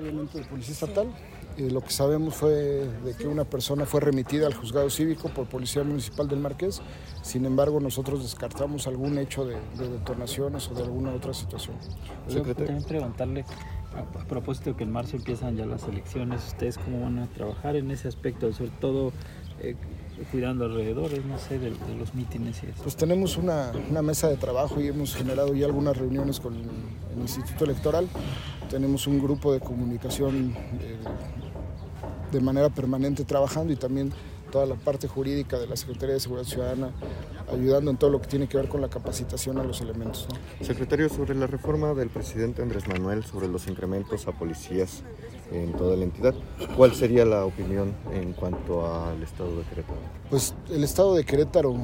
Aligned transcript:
Obviamente 0.00 0.38
de 0.38 0.44
Policía 0.44 0.74
Estatal. 0.74 1.08
Eh, 1.56 1.70
lo 1.70 1.80
que 1.80 1.90
sabemos 1.90 2.34
fue 2.36 2.52
de 2.52 3.14
que 3.18 3.26
una 3.26 3.44
persona 3.44 3.84
fue 3.84 4.00
remitida 4.00 4.46
al 4.46 4.54
juzgado 4.54 4.88
cívico 4.90 5.28
por 5.28 5.48
Policía 5.48 5.82
Municipal 5.82 6.28
del 6.28 6.38
Marqués. 6.38 6.80
Sin 7.22 7.44
embargo, 7.44 7.80
nosotros 7.80 8.22
descartamos 8.22 8.86
algún 8.86 9.18
hecho 9.18 9.44
de, 9.44 9.56
de 9.76 9.88
detonaciones 9.88 10.68
o 10.68 10.74
de 10.74 10.84
alguna 10.84 11.12
otra 11.12 11.34
situación. 11.34 11.76
También 12.28 12.84
preguntarle, 12.84 13.44
a, 13.96 14.20
a 14.20 14.24
propósito 14.26 14.70
de 14.70 14.76
que 14.76 14.84
en 14.84 14.92
marzo 14.92 15.16
empiezan 15.16 15.56
ya 15.56 15.66
las 15.66 15.82
elecciones, 15.84 16.46
¿ustedes 16.46 16.78
cómo 16.78 17.00
van 17.00 17.18
a 17.18 17.26
trabajar 17.26 17.74
en 17.74 17.90
ese 17.90 18.06
aspecto? 18.06 18.52
Sobre 18.52 18.70
todo 18.80 19.12
eh, 19.60 19.74
cuidando 20.30 20.66
alrededores, 20.66 21.24
no 21.24 21.38
sé, 21.38 21.58
de, 21.58 21.70
de 21.70 21.94
los 21.98 22.14
mítines 22.14 22.62
y 22.62 22.66
eso. 22.66 22.82
Pues 22.82 22.94
tenemos 22.94 23.36
una, 23.36 23.72
una, 23.90 24.02
mesa 24.02 24.28
de 24.28 24.36
trabajo 24.36 24.80
y 24.80 24.86
hemos 24.86 25.14
generado 25.16 25.54
ya 25.54 25.66
algunas 25.66 25.96
reuniones 25.96 26.38
con 26.38 26.54
el, 26.54 26.68
el 27.14 27.20
Instituto 27.20 27.64
Electoral. 27.64 28.08
Tenemos 28.70 29.06
un 29.06 29.18
grupo 29.20 29.52
de 29.52 29.60
comunicación 29.60 30.54
eh, 30.80 30.96
de 32.30 32.40
manera 32.40 32.68
permanente 32.68 33.24
trabajando 33.24 33.72
y 33.72 33.76
también 33.76 34.12
toda 34.50 34.66
la 34.66 34.74
parte 34.74 35.08
jurídica 35.08 35.58
de 35.58 35.66
la 35.66 35.76
Secretaría 35.76 36.14
de 36.14 36.20
Seguridad 36.20 36.46
Ciudadana 36.46 36.90
ayudando 37.52 37.90
en 37.90 37.96
todo 37.96 38.10
lo 38.10 38.20
que 38.20 38.28
tiene 38.28 38.46
que 38.46 38.56
ver 38.56 38.68
con 38.68 38.80
la 38.80 38.88
capacitación 38.88 39.58
a 39.58 39.64
los 39.64 39.80
elementos. 39.80 40.26
¿no? 40.28 40.66
Secretario, 40.66 41.08
sobre 41.08 41.34
la 41.34 41.46
reforma 41.46 41.94
del 41.94 42.10
presidente 42.10 42.62
Andrés 42.62 42.86
Manuel 42.88 43.24
sobre 43.24 43.48
los 43.48 43.66
incrementos 43.68 44.26
a 44.26 44.32
policías 44.32 45.02
en 45.50 45.72
toda 45.72 45.96
la 45.96 46.04
entidad, 46.04 46.34
¿cuál 46.76 46.94
sería 46.94 47.24
la 47.24 47.46
opinión 47.46 47.94
en 48.12 48.34
cuanto 48.34 48.86
al 48.86 49.22
Estado 49.22 49.56
de 49.56 49.62
Querétaro? 49.64 49.98
Pues 50.28 50.54
el 50.70 50.84
Estado 50.84 51.14
de 51.14 51.24
Querétaro 51.24 51.74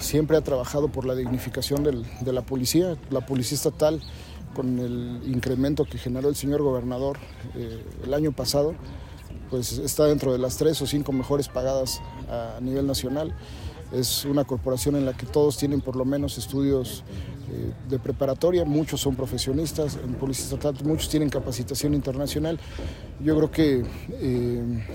siempre 0.00 0.38
ha 0.38 0.40
trabajado 0.40 0.88
por 0.88 1.04
la 1.04 1.14
dignificación 1.14 1.84
del, 1.84 2.06
de 2.20 2.32
la 2.32 2.40
policía, 2.40 2.96
la 3.10 3.20
policía 3.26 3.56
estatal 3.56 4.00
con 4.54 4.78
el 4.78 5.22
incremento 5.26 5.84
que 5.84 5.98
generó 5.98 6.28
el 6.28 6.36
señor 6.36 6.62
gobernador 6.62 7.18
eh, 7.54 7.84
el 8.04 8.14
año 8.14 8.32
pasado, 8.32 8.74
pues 9.50 9.78
está 9.78 10.06
dentro 10.06 10.32
de 10.32 10.38
las 10.38 10.56
tres 10.56 10.80
o 10.82 10.86
cinco 10.86 11.12
mejores 11.12 11.48
pagadas 11.48 12.00
a 12.28 12.58
nivel 12.60 12.86
nacional. 12.86 13.34
Es 13.92 14.24
una 14.24 14.44
corporación 14.44 14.96
en 14.96 15.04
la 15.04 15.12
que 15.12 15.26
todos 15.26 15.58
tienen 15.58 15.82
por 15.82 15.96
lo 15.96 16.06
menos 16.06 16.38
estudios 16.38 17.04
eh, 17.50 17.72
de 17.90 17.98
preparatoria, 17.98 18.64
muchos 18.64 19.02
son 19.02 19.14
profesionistas, 19.14 19.98
en 20.02 20.14
Policía 20.14 20.44
Estatal 20.44 20.74
muchos 20.84 21.10
tienen 21.10 21.28
capacitación 21.28 21.92
internacional. 21.92 22.58
Yo 23.20 23.36
creo 23.36 23.50
que 23.50 23.84
eh, 24.12 24.86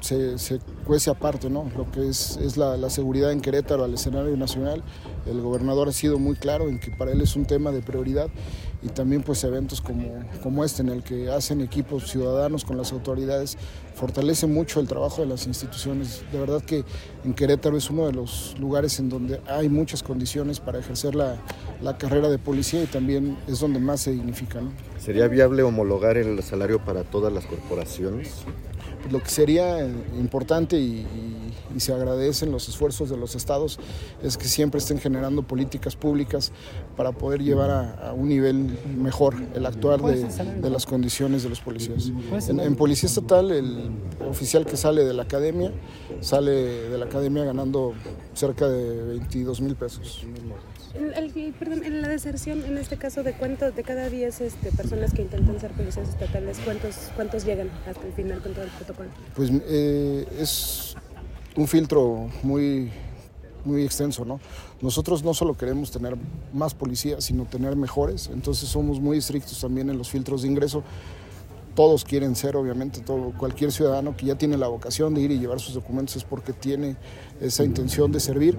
se, 0.00 0.38
se, 0.38 0.60
cuece 0.86 1.10
aparte, 1.10 1.50
¿no? 1.50 1.70
Lo 1.76 1.90
que 1.90 2.08
es, 2.08 2.38
es 2.38 2.56
la, 2.56 2.78
la, 2.78 2.88
seguridad 2.88 3.32
en 3.32 3.42
Querétaro 3.42 3.84
al 3.84 3.92
escenario 3.92 4.34
nacional. 4.38 4.82
El 5.28 5.40
gobernador 5.40 5.88
ha 5.88 5.92
sido 5.92 6.18
muy 6.18 6.36
claro 6.36 6.68
en 6.68 6.78
que 6.78 6.90
para 6.90 7.12
él 7.12 7.20
es 7.20 7.36
un 7.36 7.44
tema 7.44 7.70
de 7.70 7.82
prioridad 7.82 8.28
y 8.82 8.88
también 8.88 9.22
pues 9.22 9.42
eventos 9.44 9.80
como, 9.80 10.24
como 10.42 10.64
este 10.64 10.82
en 10.82 10.90
el 10.90 11.02
que 11.02 11.30
hacen 11.30 11.60
equipos 11.60 12.10
ciudadanos 12.10 12.64
con 12.64 12.76
las 12.76 12.92
autoridades 12.92 13.58
fortalece 13.98 14.46
mucho 14.46 14.78
el 14.78 14.86
trabajo 14.86 15.22
de 15.22 15.26
las 15.26 15.46
instituciones. 15.46 16.22
De 16.30 16.38
verdad 16.38 16.62
que 16.62 16.84
en 17.24 17.34
Querétaro 17.34 17.76
es 17.76 17.90
uno 17.90 18.06
de 18.06 18.12
los 18.12 18.56
lugares 18.58 18.98
en 19.00 19.08
donde 19.08 19.40
hay 19.48 19.68
muchas 19.68 20.02
condiciones 20.02 20.60
para 20.60 20.78
ejercer 20.78 21.16
la, 21.16 21.36
la 21.82 21.98
carrera 21.98 22.28
de 22.28 22.38
policía 22.38 22.82
y 22.82 22.86
también 22.86 23.36
es 23.48 23.58
donde 23.58 23.80
más 23.80 24.02
se 24.02 24.12
dignifica. 24.12 24.60
¿no? 24.60 24.70
¿Sería 24.98 25.26
viable 25.26 25.62
homologar 25.62 26.16
el 26.16 26.40
salario 26.42 26.84
para 26.84 27.02
todas 27.02 27.32
las 27.32 27.46
corporaciones? 27.46 28.30
Lo 29.10 29.22
que 29.22 29.30
sería 29.30 29.86
importante 30.18 30.78
y, 30.78 30.82
y, 30.82 31.54
y, 31.74 31.80
se 31.80 31.94
agradecen 31.94 32.50
los 32.50 32.68
esfuerzos 32.68 33.08
de 33.08 33.16
los 33.16 33.36
estados 33.36 33.78
es 34.22 34.36
que 34.36 34.44
siempre 34.46 34.78
estén 34.78 34.98
generando 34.98 35.42
políticas 35.44 35.96
públicas 35.96 36.52
para 36.96 37.12
poder 37.12 37.42
llevar 37.42 37.70
a, 37.70 38.08
a 38.08 38.12
un 38.12 38.28
nivel 38.28 38.67
mejor 38.96 39.34
el 39.54 39.66
actuar 39.66 40.00
de, 40.02 40.24
de, 40.60 40.70
las 40.70 40.86
condiciones 40.86 41.42
de 41.42 41.48
los 41.48 41.60
policías. 41.60 42.10
En, 42.48 42.60
en, 42.60 42.76
Policía 42.76 43.08
Estatal, 43.08 43.50
el 43.50 43.90
oficial 44.28 44.66
que 44.66 44.76
sale 44.76 45.04
de 45.04 45.14
la 45.14 45.24
academia 45.24 45.72
sale 46.20 46.52
de 46.52 46.98
la 46.98 47.06
academia 47.06 47.44
ganando 47.44 47.94
cerca 48.34 48.68
de 48.68 49.04
22 49.04 49.60
mil 49.60 49.76
pesos. 49.76 50.26
El, 50.94 51.12
el, 51.14 51.52
perdón, 51.52 51.84
en 51.84 52.02
la 52.02 52.08
deserción, 52.08 52.64
en 52.64 52.78
este 52.78 52.96
caso, 52.96 53.22
de 53.22 53.34
cuántos, 53.34 53.74
de 53.76 53.82
cada 53.82 54.08
10 54.08 54.40
este, 54.40 54.72
personas 54.72 55.12
que 55.12 55.22
intentan 55.22 55.60
ser 55.60 55.70
policías 55.72 56.08
estatales, 56.08 56.58
¿cuántos, 56.64 56.94
cuántos 57.14 57.44
llegan 57.44 57.70
hasta 57.86 58.06
el 58.06 58.12
final 58.12 58.40
con 58.40 58.52
todo 58.52 58.64
el 58.64 58.70
protocolo? 58.70 59.10
Pues 59.36 59.50
eh, 59.68 60.26
es 60.40 60.96
un 61.56 61.68
filtro 61.68 62.28
muy, 62.42 62.90
muy 63.64 63.84
extenso, 63.84 64.24
¿no? 64.24 64.40
Nosotros 64.80 65.22
no 65.22 65.34
solo 65.34 65.54
queremos 65.54 65.90
tener 65.90 66.16
más 66.52 66.74
policías, 66.74 67.24
sino 67.24 67.44
tener 67.44 67.76
mejores, 67.76 68.30
entonces 68.32 68.68
somos 68.68 69.00
muy 69.00 69.18
estrictos 69.18 69.60
también 69.60 69.90
en 69.90 69.98
los 69.98 70.08
filtros 70.08 70.42
de 70.42 70.48
ingreso. 70.48 70.82
Todos 71.74 72.02
quieren 72.04 72.34
ser, 72.34 72.56
obviamente, 72.56 73.00
todo, 73.00 73.32
cualquier 73.38 73.70
ciudadano 73.70 74.16
que 74.16 74.26
ya 74.26 74.34
tiene 74.34 74.56
la 74.56 74.66
vocación 74.66 75.14
de 75.14 75.20
ir 75.20 75.30
y 75.30 75.38
llevar 75.38 75.60
sus 75.60 75.74
documentos 75.74 76.16
es 76.16 76.24
porque 76.24 76.52
tiene 76.52 76.96
esa 77.40 77.62
intención 77.62 78.10
de 78.10 78.18
servir. 78.18 78.56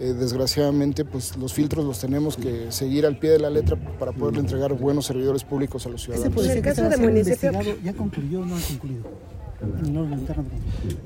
Eh, 0.00 0.14
desgraciadamente, 0.14 1.04
pues 1.04 1.36
los 1.36 1.52
filtros 1.52 1.84
los 1.84 1.98
tenemos 1.98 2.38
que 2.38 2.72
seguir 2.72 3.04
al 3.04 3.18
pie 3.18 3.32
de 3.32 3.40
la 3.40 3.50
letra 3.50 3.76
para 3.98 4.12
poder 4.12 4.38
entregar 4.38 4.72
buenos 4.72 5.04
servidores 5.04 5.44
públicos 5.44 5.84
a 5.84 5.90
los 5.90 6.02
ciudadanos. 6.02 6.44
¿Ese 6.44 6.52
el 6.54 6.62
caso 6.62 6.88
de 6.88 6.96
municipio 6.96 7.52
ya 7.84 7.92
concluyó 7.92 8.40
o 8.40 8.46
no 8.46 8.56
ha 8.56 8.60
concluido? 8.60 9.02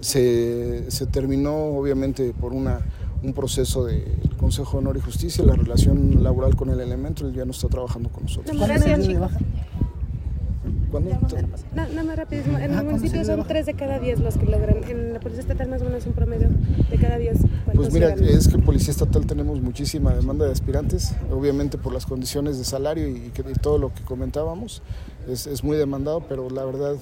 Se, 0.00 0.90
se 0.90 1.06
terminó, 1.06 1.76
obviamente, 1.76 2.32
por 2.32 2.52
una 2.52 2.80
un 3.22 3.32
proceso 3.32 3.84
del 3.84 4.04
de 4.04 4.36
Consejo 4.36 4.72
de 4.72 4.78
Honor 4.78 4.96
y 4.96 5.00
Justicia, 5.00 5.44
la 5.44 5.54
relación 5.54 6.22
laboral 6.22 6.56
con 6.56 6.70
el 6.70 6.80
elemento, 6.80 7.26
él 7.26 7.34
ya 7.34 7.44
no 7.44 7.52
está 7.52 7.68
trabajando 7.68 8.08
con 8.10 8.24
nosotros. 8.24 8.54
No, 8.54 8.66
gracias, 8.66 9.08
¿Cuándo? 10.90 11.10
No, 11.74 11.88
no, 11.88 12.04
más 12.04 12.16
rapidísimo. 12.16 12.58
En 12.58 12.72
el 12.72 12.84
municipio 12.84 13.24
son 13.24 13.44
3 13.44 13.66
de 13.66 13.74
cada 13.74 13.98
10 13.98 14.20
los 14.20 14.36
que 14.36 14.46
logran. 14.46 14.84
En 14.84 15.12
la 15.12 15.20
Policía 15.20 15.42
Estatal 15.42 15.68
más 15.68 15.82
o 15.82 15.84
menos 15.84 16.06
un 16.06 16.12
promedio 16.12 16.48
de 16.90 16.96
cada 16.96 17.18
10. 17.18 17.38
Pues 17.74 17.92
mira, 17.92 18.14
llegan? 18.14 18.36
es 18.36 18.48
que 18.48 18.54
en 18.54 18.62
Policía 18.62 18.92
Estatal 18.92 19.26
tenemos 19.26 19.60
muchísima 19.60 20.14
demanda 20.14 20.46
de 20.46 20.52
aspirantes, 20.52 21.14
obviamente 21.30 21.76
por 21.76 21.92
las 21.92 22.06
condiciones 22.06 22.58
de 22.58 22.64
salario 22.64 23.08
y, 23.08 23.30
que, 23.30 23.42
y 23.42 23.54
todo 23.54 23.78
lo 23.78 23.92
que 23.92 24.02
comentábamos. 24.02 24.82
Es, 25.28 25.46
es, 25.46 25.64
muy 25.64 25.76
demandado, 25.76 26.22
pero 26.28 26.48
la 26.50 26.64
verdad 26.64 26.94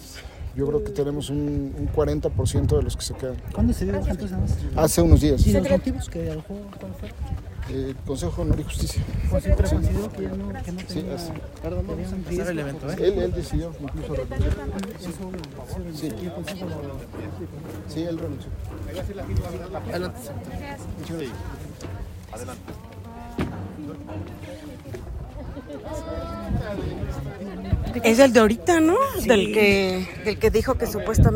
yo 0.57 0.67
creo 0.67 0.85
que 0.85 0.91
tenemos 0.91 1.31
un, 1.31 1.75
un 1.77 1.89
40% 1.93 2.77
de 2.77 2.83
los 2.83 2.97
que 2.97 3.03
se 3.03 3.15
quedan. 3.15 3.37
¿Cuándo 3.53 3.73
se 3.73 3.85
dio 3.85 3.95
entonces? 3.97 4.33
Hace 4.77 5.03
unos 5.03 5.21
días. 5.21 5.47
¿Y 5.47 5.53
los 5.53 5.69
motivos 5.69 6.09
que 6.09 6.31
alojó 6.31 6.55
cuál 6.79 6.95
fue? 6.95 7.11
Eh, 7.71 7.95
Consejo 8.07 8.37
de 8.37 8.43
Honor 8.43 8.61
y 8.61 8.63
Justicia. 8.65 9.03
Pues 9.31 9.45
sí. 9.45 9.51
consideró 9.51 10.13
que 10.13 10.23
ya 10.23 10.29
no, 10.29 10.49
que 10.63 10.73
no 10.73 10.83
tenía, 10.85 11.19
sí. 11.19 11.31
Perdón, 11.63 11.87
vamos 11.89 12.13
a 12.13 12.17
empezar 12.17 12.49
el 12.49 12.59
evento, 12.59 12.91
¿eh? 12.91 12.97
Él, 12.99 13.19
él 13.19 13.33
decidió 13.33 13.73
incluso 13.81 14.15
renunciar. 14.15 14.43
Sí. 15.95 16.11
Sí, 17.89 18.03
él 18.03 18.19
renunció. 18.19 18.51
Adelante. 19.91 20.21
Sí. 21.07 21.29
Adelante. 22.33 22.73
Es 28.03 28.19
el 28.19 28.33
de 28.33 28.41
ahorita, 28.41 28.81
¿no? 28.81 28.97
Del 29.25 29.53
que, 29.53 30.07
del 30.25 30.39
que 30.39 30.51
dijo 30.51 30.75
que 30.75 30.87
supuestamente 30.87 31.35